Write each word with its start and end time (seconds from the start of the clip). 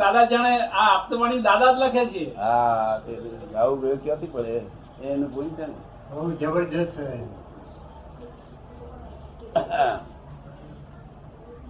દાદા 0.00 0.24
જાણે 0.24 0.52
આ 0.60 0.84
આપતવાણી 0.94 1.40
દાદા 1.40 1.72
જ 1.72 1.76
લખે 1.78 2.04
છે. 2.06 2.24
હા 2.36 2.98
તે 3.06 3.12
આવું 3.56 3.80
વેવ 3.82 3.96
ક્યાંથી 4.02 4.26
પડે? 4.26 4.56
એનું 5.02 5.30
ભૂલ 5.30 5.48
છે 5.48 5.66
ને. 5.66 5.74
બહુ 6.10 6.30
જબરજસ્ત 6.30 6.92
છે. 6.98 7.24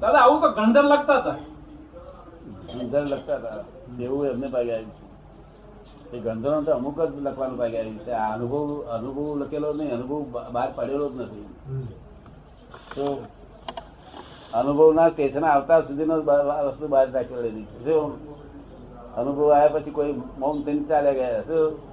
દાદા 0.01 0.19
આવું 0.19 0.41
તો 0.41 0.49
ગંધર 0.51 0.85
લખતા 0.85 1.19
હતા. 1.19 1.37
ગંધર 2.75 3.03
લખતા 3.03 3.37
હતા. 3.37 4.03
એવું 4.03 4.27
એમને 4.27 4.47
ભાગે 4.47 4.73
આવ્યું 4.75 4.91
છે. 4.91 6.17
એ 6.17 6.21
ગંધરો 6.21 6.63
તો 6.63 6.73
અમુક 6.73 7.01
જ 7.01 7.13
લખવાનું 7.23 7.57
ભાગે 7.57 7.79
આવ્યું 7.79 7.99
છે. 7.99 8.11
આ 8.11 8.35
અનુભવ 8.35 8.83
અનુભવ 8.83 9.39
લખેલો 9.39 9.73
નહીં 9.73 9.93
અનુભવ 9.95 10.23
બહાર 10.53 10.69
પડેલો 10.75 11.11
જ 11.11 11.21
નથી. 11.21 11.45
હમ. 11.69 11.81
તો 14.53 14.59
અનુભવના 14.59 15.09
સ્ટેશન 15.09 15.45
આવતા 15.45 15.81
સુધીનો 15.81 16.17
વસ્તુ 16.17 16.89
બહાર 16.89 17.23
છે. 17.23 17.85
શું? 17.85 18.31
અનુભવ 19.17 19.53
આવ્યા 19.53 19.69
પછી 19.69 19.91
કોઈ 19.91 20.21
મૌન 20.39 20.63
થઈને 20.63 20.85
ચાલ્યા 20.85 21.13
ગયા 21.13 21.41
શું? 21.41 21.91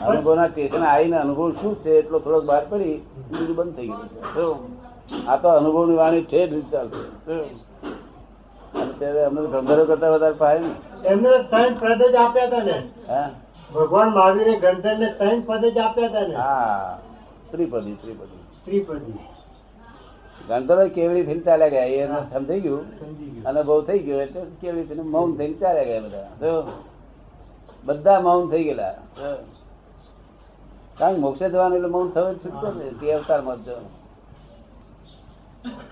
અનુભવના 0.00 0.48
સ્ટેશન 0.48 0.82
આવીને 0.82 1.16
અનુભવ 1.16 1.52
શું 1.52 1.74
છે? 1.76 1.90
એટલો 1.90 2.18
થોડોક 2.18 2.44
બહાર 2.44 2.66
પડી 2.68 3.06
બીજું 3.30 3.56
બંધ 3.56 3.76
થઈ 3.76 3.86
ગયું 3.86 4.08
શું? 4.34 4.76
આ 5.28 5.36
તો 5.36 5.48
અનુભવની 5.48 5.94
વાણી 5.94 6.24
છે 6.24 6.46
જ 6.46 6.72
ચાલશે 6.72 7.32
અને 8.76 8.92
ત્યારે 8.98 9.24
અમને 9.24 9.40
તો 9.40 9.84
કરતા 9.84 10.10
વધારે 10.10 10.34
પાય 10.38 10.58
ને. 10.58 10.70
એમને 11.04 11.30
ત્રણ 11.50 11.74
પદ 11.74 12.02
જ 12.02 12.14
આપ્યા 12.14 12.44
હતા 12.44 12.58
ને. 12.58 12.90
ભગવાન 13.74 14.08
મહાવીરે 14.08 14.56
ગંધર 14.60 14.98
ને 14.98 15.12
ત્રણ 15.18 15.40
પદ 15.40 15.64
જ 15.64 15.78
આપ્યા 15.78 16.06
હતા 16.06 16.20
ને. 16.20 16.34
હા. 16.34 16.98
ત્રિપદી 17.50 17.94
ત્રિપદી. 17.94 18.38
ત્રિપદી. 18.64 19.18
ગંધર્વ 20.48 20.88
કેવડી 20.90 21.24
થઈને 21.24 21.42
ચાલ્યા 21.42 21.70
ગયા 21.70 21.90
એને 22.00 22.18
સમજાઈ 22.30 22.62
ગયું 22.62 22.84
સમજી 22.98 23.30
ગયું 23.34 23.46
અનુભવ 23.50 23.78
થઈ 23.86 24.00
ગયો 24.00 24.20
એટલે 24.20 24.40
કેવી 24.60 24.82
રીતે 24.82 25.04
મૌન 25.10 25.30
થઈને 25.36 25.56
ચાલ્યા 25.56 25.88
ગયા 25.90 26.04
બધા 26.06 26.28
તો 26.40 26.50
બધા 27.84 28.18
મૌન 28.20 28.50
થઈ 28.50 28.64
ગયેલા 28.64 28.94
તો 29.14 29.28
કારણ 30.98 31.14
કે 31.14 31.20
મોક્ષે 31.20 31.46
જવાનું 31.48 31.76
એટલે 31.76 31.90
મૌન 31.90 32.08
થવું 32.12 32.34
જ 32.34 32.42
છૂટકો 32.42 32.68
ને 32.74 32.86
તે 33.00 33.14
અવતારમાં 33.14 33.58
જ 33.60 33.68
જવાનું 33.68 33.92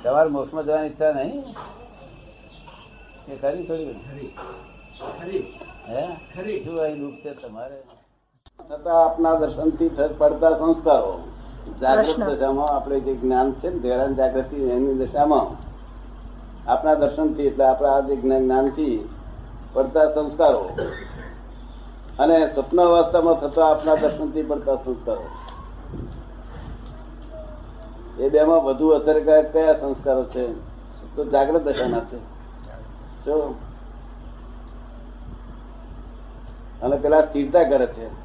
તમારે 0.02 0.30
મોક્ષમાં 0.30 0.64
જવાની 0.64 0.88
ઈચ્છા 0.88 1.12
નહીં 1.14 1.40
એ 3.28 3.36
ખરી 3.36 3.64
થોડી 3.66 3.94
હે 5.86 6.02
શું 6.64 6.78
અહીં 6.78 6.98
દુઃખ 7.00 7.18
છે 7.22 7.30
તમારે 7.40 7.78
છતાં 8.60 8.96
આપના 8.96 9.34
દર્શનથી 9.36 9.90
થ- 9.90 10.14
પડતા 10.18 10.52
સંસ્કારો 10.58 11.12
જાગૃત 11.80 12.20
દશામાં 12.20 12.68
આપણે 12.76 13.00
જે 13.00 13.14
જ્ઞાન 13.14 13.52
છે 13.52 13.68
ને 13.68 13.78
ધ્યાન 13.78 14.14
જાગૃતિ 14.14 14.56
એની 14.56 14.94
દશામાં 14.94 15.46
આપણા 16.70 16.94
દર્શનથી 16.94 17.42
એટલે 17.42 17.64
આપણા 17.64 17.88
આ 17.88 18.00
જે 18.00 18.16
જ્ઞાનથી 18.16 19.08
પડતા 19.72 20.04
સંસ્કારો 20.04 20.70
અને 22.18 22.54
સ્વપ્ન 22.54 22.80
અવસ્થામાં 22.80 23.34
થતા 23.34 23.70
આપણા 23.70 23.94
દર્શનથી 23.94 24.42
પડતા 24.42 24.74
સંસ્કારો. 24.74 25.22
એ 28.18 28.28
બેમાં 28.28 28.64
વધુ 28.64 28.88
અસરકારક 28.88 29.52
કયા 29.52 29.72
સંસ્કારો 29.72 30.24
છે? 30.24 30.52
તો 31.16 31.24
જાગૃત 31.24 31.62
દશાના 31.62 32.00
છે. 32.00 32.18
જો 33.24 33.54
અને 36.82 36.96
પેલા 36.96 37.20
સ્થિરતા 37.20 37.62
કરે 37.62 37.86
છે. 37.86 38.23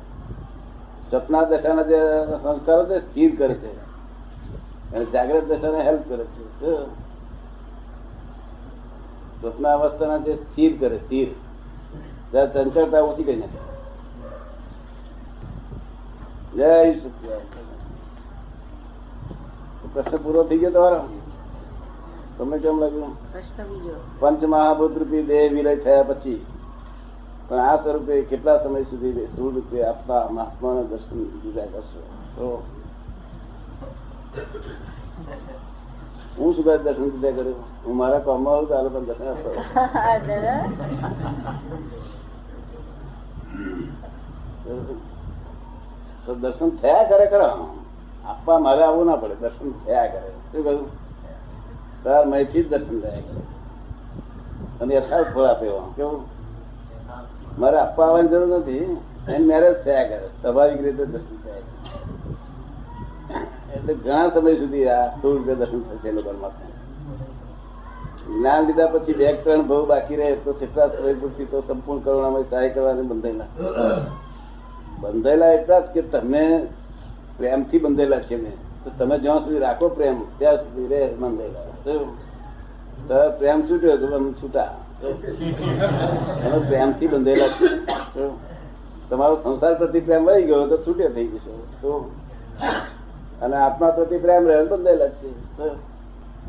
સપના 1.11 1.43
દશાના 1.43 1.81
જે 1.81 1.99
સંસ્કારો 2.43 2.85
છે 2.85 2.99
સ્થિર 2.99 3.35
કરે 3.35 3.53
છે. 3.53 3.79
અને 4.95 5.05
જાગ્રત 5.05 5.43
દશાને 5.43 5.83
હેલ્પ 5.83 6.09
કરે 6.09 6.23
છે. 6.23 6.71
સ્વપ્ન 9.41 9.67
અવસ્થાના 9.67 10.17
જે 10.17 10.35
સ્થિર 10.35 10.79
કરે 10.79 10.97
સ્થિર. 10.97 11.27
જયારે 12.31 12.51
ચંચળતા 12.53 13.01
ઓછી 13.01 13.23
કરી 13.23 13.35
નાખે. 13.35 13.69
જય 16.57 16.99
સત્ય 16.99 17.39
પ્રશ્ન 19.93 20.17
પૂરો 20.17 20.43
થઈ 20.43 20.57
ગયો 20.57 20.71
તમારો? 20.71 21.03
તમને 22.37 22.57
કેમ 22.57 22.79
લાગ્યું? 22.79 24.19
પંચ 24.19 24.43
મહાભૂત 24.43 24.97
રૂપી 24.97 25.23
દેહ 25.23 25.53
વિલય 25.53 25.75
થયા 25.75 26.03
પછી 26.03 26.45
પણ 27.49 27.59
આ 27.59 27.77
સ્વરૂપે 27.77 28.21
કેટલા 28.21 28.57
સમય 28.63 28.83
સુધી 28.83 29.27
સ્થૂળ 29.27 29.53
રૂપે 29.53 29.77
આપતા 29.85 30.23
મહાત્માના 30.31 30.89
દર્શન 30.91 31.19
જુદા 31.43 31.67
કરશો? 31.73 31.99
તો 32.35 32.45
હું 36.37 36.49
શું 36.55 36.63
કરે 36.63 36.77
દર્શન 36.77 37.09
જુદા 37.09 37.31
કર્યું 37.31 37.59
હું 37.85 37.95
મારા 37.97 38.19
કામમાં 38.19 38.53
આવું 38.55 38.67
તો 38.69 38.73
આ 38.77 38.83
દર્શન 39.09 39.27
આપતો 39.27 39.49
દર્શન 46.41 46.69
થયા 46.81 47.03
કરે 47.03 47.25
ખરા? 47.25 47.53
આપવા 48.25 48.59
મારે 48.59 48.83
આવવું 48.83 49.05
ના 49.05 49.15
પડે. 49.15 49.35
દર્શન 49.35 49.69
થયા 49.85 50.07
કરે. 50.07 50.29
શું 50.51 50.63
કહ્યું? 50.63 50.87
તાર 52.03 52.23
મયથી 52.25 52.63
જ 52.63 52.65
દર્શન 52.69 52.97
થયા 52.99 53.23
કરે. 53.27 53.41
અને 54.81 54.91
યથાર્થ 54.95 55.31
ફળ 55.33 55.47
આપે 55.53 55.67
કેવું? 55.95 56.21
મારે 57.59 57.77
આપવા 57.77 58.07
આવવાની 58.07 58.31
જરૂર 58.33 58.49
નથી. 58.57 58.83
એને 59.29 59.45
મેરેજ 59.45 59.75
થયા 59.85 60.07
કરે. 60.09 60.27
સ્વાભાવિક 60.41 60.81
રીતે 60.81 61.05
દર્શન 61.05 61.37
થયા 61.43 61.67
એટલે 63.75 63.93
ઘણા 63.93 64.29
સમય 64.29 64.53
સુધી 64.55 64.87
આ 64.89 65.07
સોળ 65.21 65.35
રૂપિયા 65.37 65.61
દર્શન 65.61 65.81
થશે 65.87 66.11
લોકો 66.11 66.31
જ્ઞાન 68.29 68.65
લીધા 68.67 68.87
પછી 68.93 69.13
બે 69.13 69.27
ત્રણ 69.43 69.61
ભાવ 69.67 69.83
બાકી 69.87 70.15
રહે 70.15 70.35
તો 70.45 70.51
કેટલા 70.53 70.87
પૂરતી 71.21 71.45
તો 71.51 71.57
સંપૂર્ણ 71.67 72.01
કરુણામાં 72.01 72.49
સહાય 72.49 72.69
કરવાની 72.69 73.07
બંધાયેલા 73.11 73.49
બંધાયેલા 74.99 75.53
એટલા 75.53 75.79
જ 75.79 75.87
કે 75.93 76.01
તમે 76.01 76.43
પ્રેમથી 77.37 77.79
બંધેલા 77.79 78.19
છે 78.19 78.37
ને. 78.43 78.51
તો 78.83 78.89
તમે 78.97 79.15
જ્યાં 79.19 79.39
સુધી 79.39 79.59
રાખો 79.59 79.87
પ્રેમ, 79.89 80.17
ત્યાં 80.37 80.57
સુધી 80.57 80.87
રહે 80.87 81.01
બંધેલા. 81.13 81.65
તો 83.07 83.31
પ્રેમ 83.37 83.69
છૂટ્યો 83.69 83.97
તો 83.97 84.07
તમે 84.07 84.31
છૂટા. 84.31 84.77
તમે 86.43 86.59
પ્રેમથી 86.59 87.07
બંધેલા 87.07 87.47
છે. 87.47 88.29
તમારો 89.09 89.35
સંસાર 89.35 89.73
પ્રતિ 89.75 89.99
પ્રેમ 89.99 90.25
વહી 90.25 90.43
ગયો 90.43 90.67
તો 90.67 90.77
છૂટ્યો 90.77 91.09
થઈ 91.09 91.27
જશો. 91.27 91.67
તો 91.81 92.11
અને 93.41 93.55
આત્મા 93.55 93.89
પ્રતિ 93.89 94.17
પ્રેમ 94.17 94.47
રહે 94.47 94.65
બંધેલા 94.65 95.07
છે. 95.07 95.29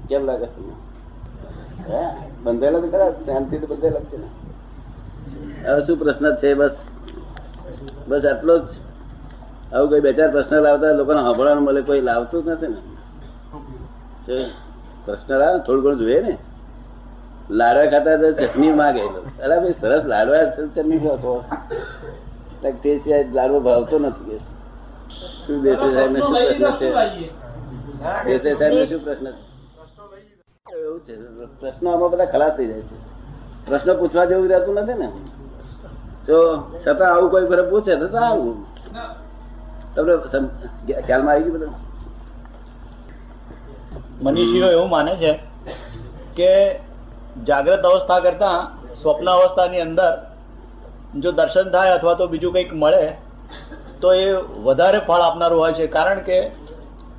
કેમ 0.09 0.25
લાગે 0.25 0.45
હે? 1.89 2.07
બંધેલા 2.43 2.79
તો 2.79 2.89
ખરા, 2.89 3.11
પ્રેમથી 3.11 3.59
તો 3.59 3.67
બંધેલા 3.67 4.01
છે 4.01 4.17
ને. 4.17 4.27
હવે 5.69 5.83
શું 5.83 5.97
પ્રશ્ન 5.97 6.37
છે 6.37 6.55
બસ? 6.55 6.71
બસ 8.09 8.25
આટલો 8.25 8.59
જ. 8.59 8.63
આવું 9.73 9.91
કઈ 9.91 10.01
બે 10.01 10.13
ચાર 10.13 10.31
પ્રશ્ન 10.31 10.57
લાવતા 10.57 10.93
લોકોને 10.93 11.21
સાંભળવાનું 11.21 11.65
મળે, 11.65 11.83
કોઈ 11.83 12.01
લાવતું 12.01 12.45
જ 12.45 12.49
નથી 12.49 12.67
ને. 12.67 12.77
છે? 14.29 14.70
પ્રશ્ન 15.05 15.33
લાવે 15.39 15.59
થોડું 15.67 15.83
ઘણું 15.85 15.99
જોઈએ 15.99 16.21
ને. 16.21 16.35
લાડવા 17.51 17.91
ખાતા 17.93 18.17
તો 18.17 18.29
ચટણી 18.33 18.73
માગે. 18.73 19.05
અરે 19.45 19.57
ભાઈ 19.61 19.75
સરસ 19.81 20.05
લાડવા 20.05 20.45
ચટણી 20.57 20.99
ખાતો 20.99 21.33
તે. 22.83 22.91
સિવાય 22.99 23.25
લાડવો 23.33 23.61
ભાવતો 23.61 23.97
નથી 23.99 24.27
કે. 24.29 24.39
શું 25.47 25.57
બેસે 25.63 25.87
સાહેબ 25.95 26.17
શું 26.17 26.33
પ્રશ્ન 26.35 26.65
છે? 26.81 26.89
બેસે 28.25 28.51
સાહેબ 28.59 28.89
શું 28.91 29.01
પ્રશ્ન 29.05 29.27
છે? 29.27 29.33
એવું 30.77 31.01
છે 31.07 31.15
પ્રશ્નો 31.61 31.89
આમાં 31.93 32.11
બધા 32.11 32.25
ખલાસ 32.25 32.53
થઈ 32.57 32.69
જાય 32.71 32.83
છે. 32.83 32.97
પ્રશ્ન 33.67 33.91
પૂછવા 33.99 34.25
જેવું 34.25 34.49
રહેતું 34.49 34.75
નથી 34.75 34.99
ને. 35.03 35.09
તો 36.27 36.37
છતાં 36.87 37.09
આવું 37.13 37.31
કોઈ 37.31 37.47
ફરક 37.47 37.67
પૂછે 37.71 37.93
તો 37.97 38.07
સારું 38.09 38.57
તમને 39.95 40.13
ખ્યાલમાં 41.07 41.35
આવી 41.35 41.45
ગયું 41.45 41.61
બધું? 41.61 41.90
મનીષીઓ 44.23 44.69
એવું 44.71 44.89
માને 44.89 45.17
છે 45.17 45.33
કે 46.37 46.51
જાગ્રત 47.47 47.83
અવસ્થા 47.83 48.21
કરતા 48.21 48.57
સ્વપ્ન 49.03 49.29
અવસ્થાની 49.31 49.81
અંદર 49.81 50.13
જો 51.19 51.33
દર્શન 51.33 51.71
થાય 51.71 51.91
અથવા 51.91 52.15
તો 52.15 52.27
બીજું 52.27 52.53
કંઈક 52.53 52.73
મળે 52.75 53.05
તો 54.01 54.13
એ 54.15 54.33
વધારે 54.63 54.99
ફળ 54.99 55.23
આપનારું 55.23 55.61
હોય 55.61 55.73
છે. 55.73 55.87
કારણ 55.87 56.21
કે 56.21 56.39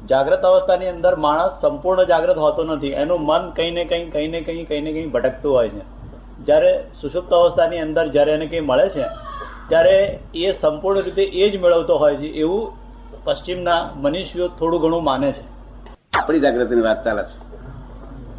જાગ્રત 0.10 0.42
અવસ્થાની 0.42 0.88
અંદર 0.88 1.16
માણસ 1.16 1.62
સંપૂર્ણ 1.62 2.04
જાગ્રત 2.04 2.38
હોતો 2.38 2.64
નથી. 2.64 2.88
એનું 2.88 3.26
મન 3.26 3.50
કંઈ 3.50 3.72
ને 3.72 3.84
કંઈ 3.86 4.10
કંઈ 4.10 4.28
ને 4.28 4.42
કંઈ 4.42 4.66
કંઈ 4.66 4.82
ને 4.82 4.92
કંઈ 4.92 5.08
ભટકતું 5.08 5.54
હોય 5.54 5.70
છે. 5.70 5.84
જ્યારે 6.46 6.72
સુષુપ્ત 7.02 7.34
અવસ્થાની 7.34 7.80
અંદર 7.80 8.08
જ્યારે 8.08 8.32
એને 8.32 8.48
કંઈ 8.48 8.60
મળે 8.60 8.90
છે 8.90 9.06
ત્યારે 9.70 10.20
એ 10.36 10.52
સંપૂર્ણ 10.52 11.02
રીતે 11.02 11.24
એ 11.24 11.50
જ 11.50 11.62
મેળવતો 11.62 11.98
હોય 11.98 12.16
છે. 12.16 12.28
એવું 12.28 12.74
પશ્ચિમના 13.24 13.90
મનીષીઓ 13.96 14.48
થોડું 14.48 14.82
ઘણું 14.82 15.04
માને 15.04 15.32
છે. 15.32 15.51
આપણી 16.14 16.40
જાગૃતિની 16.40 16.82
વાત 16.82 17.04
ચાલે 17.06 17.24
છે. 17.24 17.52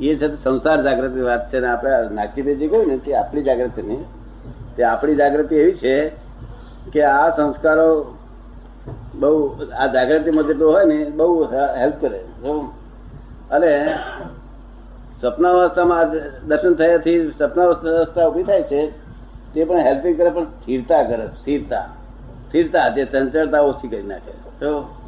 એ 0.04 0.16
છે 0.16 0.44
સંસાર 0.44 0.82
જાગૃતિની 0.82 1.22
વાત 1.22 1.52
છે 1.52 1.60
ને 1.60 1.66
આપણે 1.66 1.90
નાગજીભાઈ 2.14 2.68
કહ્યું 2.68 2.86
ને 2.86 2.98
તે 2.98 3.14
આપણી 3.14 3.42
જાગૃતિની 3.42 3.96
તે 4.76 4.82
આપણી 4.82 5.14
જાગૃતિ 5.14 5.54
એવી 5.54 5.74
છે 5.74 6.10
કે 6.92 7.02
આ 7.02 7.36
સંસ્કારો 7.36 8.14
બહુ 9.14 9.64
આ 9.78 9.86
જાગૃતિમાં 9.86 10.44
જેટલું 10.44 10.72
હોય 10.72 10.84
ને 10.84 11.04
બહુ 11.04 11.44
હેલ્પ 11.52 11.94
કરે. 12.00 12.18
જો. 12.18 12.72
અને 13.50 13.88
સ્વપ્નાવસ્થામાં 15.20 16.10
દર્શન 16.48 16.74
થયાથી 16.74 17.30
સ્વપ્નાવસ્થા 17.30 18.26
ઊભી 18.26 18.42
થાય 18.42 18.62
છે, 18.62 18.90
તે 19.54 19.64
પણ 19.64 19.78
હેલ્પિંગ 19.78 20.18
કરે, 20.18 20.30
પણ 20.30 20.44
સ્થિરતા 20.44 21.02
કરે 21.02 21.26
સ્થિરતા. 21.26 21.86
સ્થિરતા 22.48 22.88
જે 22.88 23.04
ચંચળતા 23.04 23.60
ઓછી 23.60 23.88
કરી 23.88 24.02
નાખે. 24.02 24.32
જો 24.32 25.01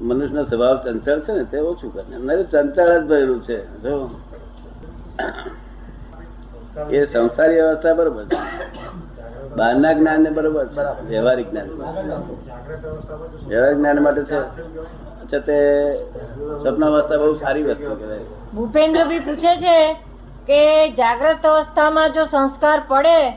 મનુષ્યનો 0.00 0.44
સ્વભાવ 0.44 0.82
ચંચળ 0.84 1.20
છે 1.20 1.32
ને 1.32 1.44
તે 1.44 1.58
ઓછું 1.58 1.94
કરે. 1.94 2.16
નહીં 2.16 2.50
ચંચળ 2.50 3.02
જ 3.02 3.06
ભરેલું 3.06 3.44
છે. 3.44 3.80
જો. 3.80 4.10
એ 6.90 7.04
સંસારી 7.04 7.58
અવસ્થા 7.58 7.94
બરોબર 7.94 8.24
છે. 8.24 8.36
બહારના 9.56 9.92
જ્ઞાન 9.92 10.20
ને 10.20 10.30
બરોબર 10.30 10.66
છે. 10.66 11.06
વ્યવહારિક 11.06 11.50
જ્ઞાન 11.50 11.66
વ્યવહારિક 13.48 13.78
જ્ઞાન 13.78 14.02
માટે 14.02 14.22
છે. 14.22 14.38
અચ્છા 15.22 15.38
તે 15.38 15.94
સ્વપ્નાવસ્થા 16.62 17.16
બહુ 17.16 17.34
સારી 17.34 17.62
વસ્તુ 17.62 17.94
કહેવાય. 17.94 18.18
ભૂપેન્દ્રભાઈ 18.54 19.18
પૂછે 19.18 19.56
છે 19.56 19.92
કે 20.46 20.90
જાગ્રત 20.90 21.46
અવસ્થામાં 21.46 22.12
જો 22.12 22.24
સંસ્કાર 22.24 22.82
પડે 22.88 23.30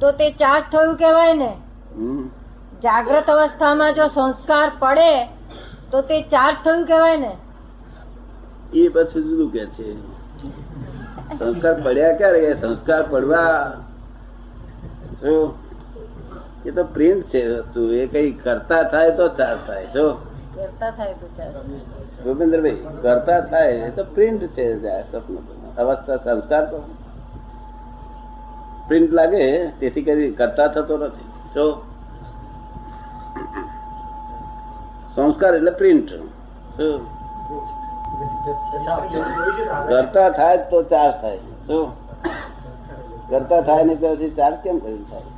તો 0.00 0.10
તે 0.10 0.30
ચાર્જ 0.30 0.64
થયું 0.72 0.96
કહેવાય 0.96 1.34
ને? 1.34 1.56
જાગ્રત 2.82 3.30
અવસ્થામાં 3.30 3.94
જો 3.94 4.06
સંસ્કાર 4.06 4.72
પડે 4.78 5.24
તો 5.92 6.00
તે 6.08 6.16
ચાર્જ 6.32 6.56
થયું 6.64 6.84
કહેવાય 6.86 7.16
ને? 7.16 7.32
એ 8.74 8.88
પછી 8.88 9.22
જુદું 9.22 9.50
કે 9.52 9.64
છે. 9.66 9.88
સંસ્કાર 11.38 11.74
પડ્યા 11.80 12.16
ક્યારે? 12.16 12.54
સંસ્કાર 12.60 13.02
પડવા. 13.10 13.74
એ 16.66 16.70
તો 16.70 16.84
પ્રિન્ટ 16.94 17.24
છે 17.34 17.42
વસ્તુ. 17.48 17.80
એ 17.90 18.06
કઈ 18.06 18.30
કરતા 18.46 18.82
થાય 18.82 19.10
તો 19.10 19.28
ચાર 19.28 19.56
થાય. 19.66 19.86
શું 19.92 20.10
કરતા 20.54 20.90
થાય 20.90 21.12
તો 21.20 21.28
ચાર્જ 21.36 21.54
ભૂપેન્દ્રભાઈ 22.24 22.80
કરતા 23.02 23.40
થાય 23.52 23.70
એ 23.86 23.90
તો 23.90 24.04
પ્રિન્ટ 24.14 24.42
છે 24.56 24.66
અવસ્થા 25.76 26.16
સંસ્કાર 26.24 26.64
તો 26.64 26.82
પ્રિન્ટ 28.88 29.10
લાગે 29.12 29.44
તેથી 29.80 30.02
કરી 30.02 30.30
કરતા 30.40 30.66
થતો 30.74 30.98
નથી. 30.98 31.26
જો 31.54 31.64
સંસ્કાર 35.16 35.52
એટલે 35.54 35.72
પ્રિન્ટ 35.74 36.08
શું 36.76 37.00
કરતા 39.88 40.28
થાય 40.32 40.58
તો 40.70 40.78
ચાર 40.84 41.10
થાય 41.16 41.40
શું 41.66 41.86
કરતા 43.30 43.60
થાય 43.62 43.84
નહીં 43.84 43.98
તો 44.00 44.08
પછી 44.12 44.30
ચાર 44.36 44.52
કેમ 44.62 44.76
કરી 44.80 45.04
થાય 45.06 45.28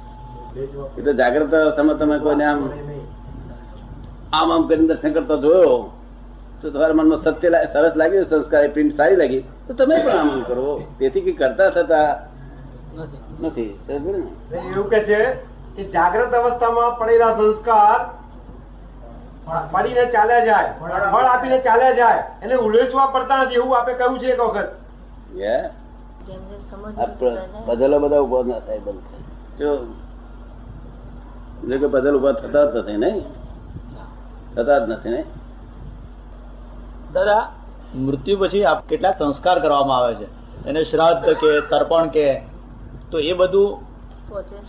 એ 0.96 1.02
તો 1.02 1.12
જાગ્રત 1.14 1.52
અવસ્થામાં 1.56 1.98
તમે 1.98 2.16
કોઈને 2.20 2.44
આમ 2.44 2.60
આમ 4.32 4.48
આમ 4.50 4.62
કરીને 4.68 4.86
દર્શન 4.88 5.12
કરતા 5.14 5.38
જોયો 5.38 5.76
તો 6.62 6.70
તમારા 6.70 6.96
મનમાં 6.96 7.20
સત્ય 7.26 7.50
લા- 7.50 7.64
સરસ 7.72 7.94
લાગ્યું 7.96 8.26
સંસ્કાર 8.32 8.62
એ 8.62 8.70
પ્રિન્ટ 8.70 8.96
સારી 8.96 9.18
લાગી 9.18 9.42
તો 9.66 9.72
તમે 9.76 9.96
પણ 9.98 10.18
આમ 10.18 10.28
આમ 10.30 10.44
કરો 10.44 10.68
તેથી 10.98 11.22
કઈ 11.22 11.36
કરતા 11.36 11.70
થતા 11.72 12.08
નથી 13.40 13.70
સમજો 13.86 14.12
ને? 14.14 14.22
એવું 14.58 14.86
કે 14.90 15.00
છે 15.04 15.20
કે 15.76 15.82
જાગ્રત 15.92 16.32
અવસ્થામાં 16.34 16.92
પડેલા 16.98 17.32
સંસ્કાર 17.38 17.98
પડીને 19.72 20.12
ચાલ્યા 20.12 20.44
જાય. 20.44 20.72
ફળ 21.12 21.24
આપીને 21.24 21.58
ચાલ્યા 21.58 21.92
જાય. 21.92 22.24
એને 22.42 22.54
ઉલેચવા 22.66 23.06
પડતા 23.06 23.36
નથી 23.36 23.54
એવું 23.54 23.78
આપે 23.78 23.94
કહ્યું 23.94 24.18
છે 24.18 24.26
એક 24.26 24.40
વખત. 24.40 24.68
બદલો 27.66 27.98
બધા 27.98 28.18
ઊભો 28.18 28.42
ના 28.42 28.60
થાય 28.60 28.78
બંધ 28.78 29.00
થાય. 29.00 29.22
જો 29.58 29.86
કે 31.80 31.86
બદલ 31.86 32.16
ઊભા 32.16 32.32
થતા 32.32 32.64
જ 32.64 32.76
નથી 32.76 32.96
નહીં? 32.96 33.24
થતા 34.54 34.78
જ 34.78 34.90
નથી 34.90 35.08
નહીં? 35.08 35.24
દાદા 37.12 37.50
મૃત્યુ 37.96 38.36
પછી 38.40 38.64
આપ 38.64 38.88
કેટલાક 38.88 39.18
સંસ્કાર 39.18 39.58
કરવામાં 39.58 39.98
આવે 39.98 40.14
છે? 40.14 40.26
એને 40.68 40.84
શ્રાદ્ધ 40.84 41.30
કે 41.42 41.60
તર્પણ 41.70 42.08
કે 42.08 42.42
તો 43.10 43.20
એ 43.20 43.32
બધું 43.32 43.78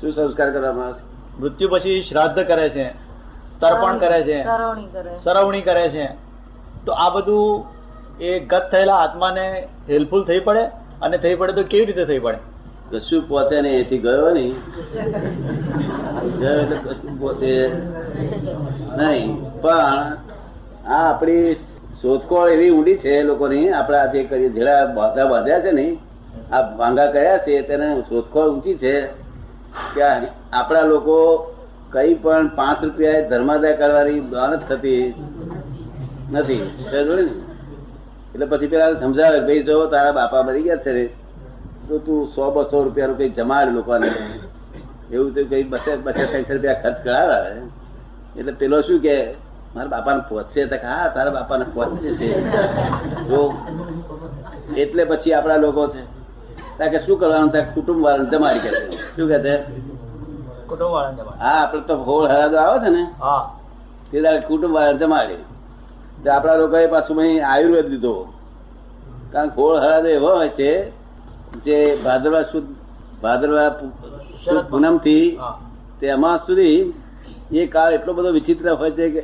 શું 0.01 0.13
સંસ્કાર 0.13 0.51
કરવામાં 0.51 0.85
આવે 0.85 0.93
છે? 0.93 1.01
મૃત્યુ 1.41 1.69
પછી 1.69 2.01
શ્રાદ્ધ 2.01 2.47
કરે 2.47 2.69
છે. 2.69 3.04
તર્પણ 3.61 3.97
કરે 3.97 4.19
છે. 4.23 4.37
સરવણી 5.23 5.61
કરે 5.61 5.89
છે. 5.89 6.07
તો 6.85 6.91
આ 6.93 7.09
બધું 7.09 7.63
એ 8.19 8.39
ગત 8.39 8.63
થયેલા 8.71 8.95
આત્માને 8.95 9.45
હેલ્પફુલ 9.89 10.23
થઈ 10.23 10.39
પડે 10.39 10.63
અને 11.01 11.17
થઈ 11.17 11.35
પડે 11.35 11.53
તો 11.53 11.63
કેવી 11.63 11.85
રીતે 11.85 12.05
થઈ 12.05 12.19
પડે? 12.19 12.39
કશું 12.91 13.21
પહોંચે 13.27 13.61
નહીં 13.61 13.79
એથી 13.79 13.97
ગયો 13.97 14.29
નહીં? 14.29 14.55
ગયો 16.39 16.57
એટલે 16.61 16.77
કશું 16.77 17.19
પહોંચે 17.19 17.51
નહીં. 18.97 19.31
પણ 19.61 20.17
આ 20.87 21.09
આપણી 21.09 21.55
શોધખોળ 22.01 22.49
એવી 22.49 22.71
ઊંડી 22.71 22.97
છે 22.97 23.23
લોકોની 23.23 23.71
આપણા 23.71 24.05
જે 24.05 24.23
કરીએ 24.23 24.49
જેડા 24.49 24.85
બાધા 24.95 25.25
બાંધ્યા 25.25 25.59
છે 25.59 25.71
ને 25.71 25.85
આ 26.51 26.61
ભાંગા 26.77 27.07
કર્યા 27.07 27.37
છે 27.37 27.61
તેને 27.63 27.87
શોધખોળ 28.09 28.49
ઊંચી 28.49 28.77
છે 28.77 28.93
કે 29.95 30.03
આપણા 30.51 30.81
લોકો 30.83 31.17
કઈ 31.91 32.13
પણ 32.13 32.47
પાંચ 32.47 32.83
રૂપિયા 32.83 33.21
ધર્માદાય 33.21 33.73
કરવાની 33.73 34.19
દાન 34.19 34.55
જ 34.55 34.59
થતી 34.69 35.13
નથી. 36.31 36.75
ને? 36.91 37.21
એટલે 38.35 38.45
પછી 38.45 38.67
પેલા 38.67 38.93
સમજાવે, 38.93 39.39
ભાઈ 39.39 39.63
જો 39.63 39.85
તારા 39.85 40.11
બાપા 40.11 40.41
મરી 40.41 40.61
ગયા 40.61 40.75
છે 40.75 41.07
તો 41.87 41.97
તું 41.97 42.27
સો 42.27 42.51
બસો 42.51 42.83
રૂપિયા 42.83 43.07
કઈ 43.07 43.29
જમાડ 43.29 43.69
લોકોને. 43.69 44.11
એવું 45.11 45.35
તો 45.35 45.43
કઈ 45.43 45.63
બસે 45.63 45.95
બસે 45.95 46.25
ત્રણસો 46.25 46.53
રૂપિયા 46.53 46.73
ખર્ચ 46.73 46.95
કરાવે. 47.03 47.61
એટલે 48.39 48.51
પેલો 48.51 48.81
શું 48.81 48.99
કે, 48.99 49.33
મારા 49.75 49.87
બાપાને 49.87 50.21
પહોંચશે 50.29 50.65
તો 50.65 50.75
હા, 50.75 51.07
તારા 51.07 51.31
બાપાને 51.31 51.65
પહોંચશે. 51.73 52.41
જો, 53.23 53.57
એટલે 54.77 55.03
પછી 55.05 55.33
આપણા 55.33 55.55
લોકો 55.55 55.87
છે. 55.87 56.15
કે 56.89 56.99
શું 56.99 57.19
કરવાનું? 57.19 57.51
ત્યાં 57.51 57.73
કુટુંબ 57.73 58.05
વાળાને 58.05 58.29
જમાડી 58.29 58.59
કરે 58.59 58.79
શું 58.91 59.29
કે 59.29 59.39
છે. 59.39 59.94
હા 61.39 61.63
આપડે 61.63 61.81
તો 61.87 61.95
હોળ 61.95 62.27
હરાદો 62.27 62.57
આવે 62.57 62.79
છે 62.79 62.89
ને 62.89 63.03
તે 64.11 64.21
દાડે 64.21 64.47
કુટુંબ 64.47 64.77
જમાડી. 64.99 65.43
તો 66.23 66.31
આપણા 66.31 66.87
પાછું 66.87 67.17
આયુર્વેદ 67.51 67.89
લીધો. 67.89 68.27
કારણ 69.31 69.49
કે 69.49 69.61
હરાદો 69.61 70.07
એવો 70.07 70.27
હોય 70.27 70.49
છે 70.49 70.91
જે 71.65 71.95
ભાદરવા 72.03 72.41
સુદ 72.41 72.65
ભાદરવા 73.21 73.69
પૂનમથી 74.69 75.39
તે 75.99 76.09
અમાસ 76.09 76.45
સુધી 76.45 76.93
એ 77.51 77.67
કાળ 77.67 77.93
એટલો 77.93 78.13
બધો 78.13 78.31
વિચિત્ર 78.31 78.65
હોય 78.69 78.91
છે 78.91 79.09
કે 79.09 79.23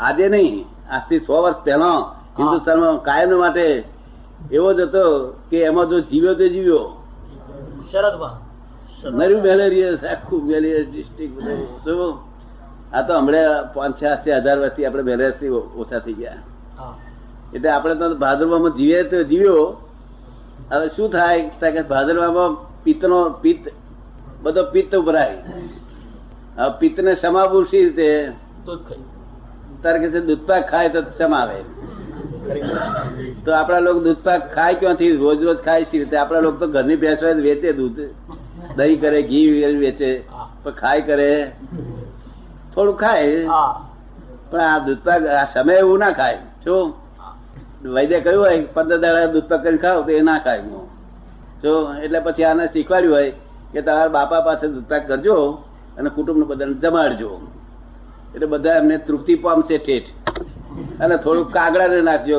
આજે 0.00 0.28
નહીં 0.28 0.66
આજથી 0.90 1.18
સો 1.18 1.42
વર્ષ 1.42 1.56
પહેલા 1.64 1.98
હિન્દુસ્તાનમાં 2.38 3.02
કાયમ 3.02 3.38
માટે 3.38 3.84
એવો 4.52 4.72
જ 4.72 4.80
હતો 4.80 5.34
કે 5.50 5.58
એમાં 5.64 5.88
જો 5.88 6.00
જીવ્યો 6.00 6.34
તે 6.34 6.48
જીવ્યો. 6.48 6.92
શરદમાં. 7.92 8.47
નર્યું 9.04 9.42
મેલેરિયસ 9.42 10.04
આખું 10.04 10.40
મેલેરિયસ 10.46 10.86
ડિસ્ટ્રિક્ટ 10.92 11.36
શું? 11.84 12.18
આ 12.92 13.02
તો 13.02 13.12
હમણાં 13.18 13.74
પાંચ 13.74 13.92
છ્યાસી 14.00 14.32
હજાર 14.36 14.58
વર્ષથી 14.58 14.86
આપણે 14.86 15.02
મેલેરિયસથી 15.02 15.52
ઓછા 15.82 15.98
થઈ 15.98 16.12
ગયા. 16.12 16.40
એટલે 17.54 17.68
આપણે 17.70 17.94
તો 17.94 18.14
ભાદરવામાં 18.14 18.72
જીવે 18.78 19.02
તો 19.02 19.22
જીવ્યો. 19.22 19.64
હવે 20.70 20.86
શું 20.96 21.06
થાય? 21.10 21.70
કે 21.74 21.82
ભાદરવામાં 21.92 22.50
પિત્તનો 22.84 23.20
પિત્ત 23.42 23.64
બધો 24.42 24.62
પિત્ત 24.74 24.90
ઉભરાય. 24.96 25.38
હવે 26.58 26.70
પિત્તને 26.80 27.12
સમાવવું 27.14 27.64
શી 27.70 27.84
રીતે? 27.84 28.08
તારે 29.82 29.98
કે 30.02 30.08
દૂધપાક 30.20 30.62
ખાય 30.70 30.88
તો 30.88 31.00
સમાવે 31.18 31.58
તો 33.44 33.50
આપણા 33.52 33.78
લોકો 33.78 34.00
દૂધપાક 34.00 34.42
ખાય 34.54 34.74
ક્યાંથી? 34.74 35.12
રોજ 35.24 35.38
રોજ 35.48 35.58
ખાય 35.66 35.84
સી 35.90 35.98
રીતે? 35.98 36.16
આપણા 36.16 36.40
લોકો 36.40 36.56
તો 36.56 36.66
ઘરની 36.74 36.96
ભેંસ 36.96 37.22
હોય 37.22 37.34
વેચે 37.48 37.72
દૂધ. 37.72 38.00
દહીં 38.78 38.98
કરે 39.02 39.20
ઘી 39.30 39.48
વેચે 39.82 40.10
પણ 40.62 40.74
ખાય 40.80 41.02
કરે. 41.08 41.30
થોડું 42.74 42.96
ખાય 43.02 43.26
પણ 44.50 44.60
આ 44.70 44.78
દૂધપાક 44.86 45.22
આ 45.38 45.46
સમય 45.54 45.74
એવું 45.82 45.98
ના 46.04 46.14
ખાય. 46.20 46.40
જો 46.64 46.74
વૈદ્ય 47.96 48.18
કહ્યું 48.26 48.40
હોય 48.44 48.58
પંદર 48.74 48.98
દાડા 49.04 49.32
દૂધપાક 49.34 49.60
કરી 49.64 49.82
ખાવ 49.84 49.98
તો 50.06 50.10
એ 50.20 50.22
ના 50.30 50.40
ખાય 50.46 50.62
હું 50.66 50.86
જો 51.62 51.72
એટલે 52.04 52.18
પછી 52.26 52.46
આને 52.50 52.64
શીખવાડ્યું 52.74 53.14
હોય 53.16 53.30
કે 53.72 53.80
તમારા 53.86 54.14
બાપા 54.16 54.42
પાસે 54.46 54.66
દૂધપાક 54.74 55.02
કરજો 55.10 55.36
અને 55.98 56.08
કુટુંબ 56.16 56.42
બધાને 56.50 56.74
જમાડજો. 56.82 57.30
એટલે 58.34 58.46
બધા 58.52 58.78
એમને 58.80 58.96
તૃપ્તિ 59.06 59.34
પામશે 59.44 59.76
ઠેઠ 59.86 60.10
અને 61.02 61.16
થોડુંક 61.24 61.48
કાગડા 61.56 61.88
ને 61.92 62.00
નાખજો. 62.08 62.38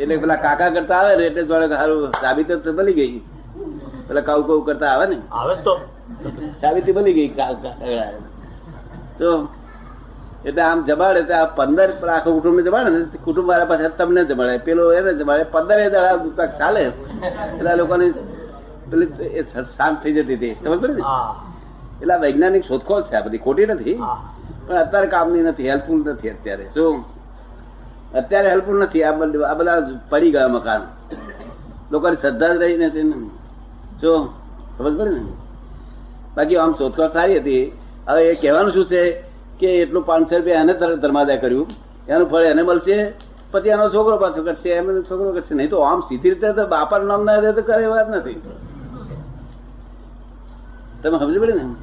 એટલે 0.00 0.14
પેલા 0.22 0.40
કાકા 0.46 0.70
કરતા 0.74 0.98
આવે 1.00 1.12
ને 1.18 1.24
એટલે 1.30 1.42
જોડે 1.50 1.66
સારું 1.72 2.00
સાબિત 2.22 2.50
તો 2.64 2.70
બની 2.78 2.96
ગઈ. 2.98 3.20
પેલા 4.12 4.28
કાઉ 4.28 4.40
કાઉ 4.48 4.60
કરતા 4.68 4.92
આવે 4.92 5.06
ને? 5.14 5.18
આવે 5.32 5.54
તો. 5.64 5.74
સાબિતી 6.60 6.92
બની 6.92 7.14
ગઈ 7.18 7.28
તો 9.18 9.30
એટલે 10.44 10.62
આમ 10.62 10.84
જમાડે 10.84 11.22
તો 11.28 11.34
આ 11.34 11.46
પંદર 11.58 11.90
આખો 12.14 12.30
કુટુંબ 12.36 12.56
ને 12.58 12.62
જમાડે 12.68 12.90
ને 12.90 13.00
કુટુંબ 13.24 13.48
વાળા 13.50 13.64
પાસે 13.64 13.88
તમને 13.98 14.24
જમાડે 14.30 14.58
પેલો 14.66 14.84
એને 14.92 15.10
જમાડે 15.20 15.44
પંદર 15.54 15.78
દાડા 15.94 16.16
દૂધપાક 16.16 16.58
ચાલે. 16.58 16.82
એટલે 17.58 17.72
લોકોને 17.76 18.06
પેલી 18.90 19.10
એ 19.38 19.42
શાંત 19.76 19.96
થઈ 20.02 20.14
જતી 20.16 20.36
હતી. 20.36 20.54
સમજ 20.64 20.78
પડે 20.82 20.94
ને? 20.94 21.02
એટલે 22.00 22.14
આ 22.14 22.22
વૈજ્ઞાનિક 22.24 22.64
શોધખોળ 22.64 23.02
છે 23.02 23.14
આ 23.16 23.24
બધી. 23.26 23.38
ખોટી 23.38 23.66
નથી. 23.66 23.98
પણ 24.66 24.76
અત્યારે 24.84 25.08
કામની 25.14 25.42
નથી. 25.42 25.68
હેલ્પફુલ 25.70 26.00
નથી 26.12 26.30
અત્યારે. 26.34 26.64
શું 26.74 27.04
અત્યારે 28.14 28.48
હેલ્પફુલ 28.48 28.78
નથી. 28.84 29.04
આ 29.04 29.12
બધા 29.12 29.46
આ 29.50 29.54
બધા 29.54 29.78
પડી 30.10 30.32
ગયા 30.34 30.48
મકાન. 30.48 30.82
લોકોની 31.92 32.16
શ્રદ્ધા 32.16 32.54
જ 32.54 32.62
રહી 32.62 32.76
નથી 32.76 33.04
જો, 34.02 34.28
ખબર 34.78 34.94
પડે 34.94 35.10
ને? 35.10 35.24
બાકી 36.36 36.56
આમ 36.56 36.72
શોધખોળ 36.72 37.08
સારી 37.12 37.38
હતી. 37.38 37.78
હવે 38.08 38.24
એ 38.24 38.34
કહેવાનું 38.34 38.72
શું 38.72 38.84
છે 38.84 39.22
કે 39.58 39.66
એટલું 39.66 40.06
પાંચસો 40.06 40.36
રૂપિયા 40.36 40.60
એને 40.60 40.72
તરત 40.72 40.98
ધર્માદાય 40.98 41.38
કર્યું. 41.38 41.66
એનું 42.08 42.30
ફળ 42.30 42.40
એને 42.40 42.62
મળશે, 42.62 43.12
પછી 43.50 43.68
એનો 43.68 43.88
છોકરો 43.88 44.16
પાછો 44.16 44.42
કરશે. 44.42 44.68
એમ 44.68 45.02
છોકરો 45.02 45.32
કરશે. 45.32 45.54
નહીં 45.54 45.70
તો 45.70 45.78
આમ 45.78 46.00
સીધી 46.00 46.30
રીતે 46.30 46.52
તો 46.52 46.66
બાપાનું 46.66 47.08
નામ 47.08 47.24
ના 47.24 47.50
તો 47.50 47.62
કરે 47.62 47.86
વાત 47.86 48.08
નથી. 48.08 48.42
તમે 51.02 51.18
સમજ 51.18 51.38
પડે 51.38 51.52
ને? 51.52 51.74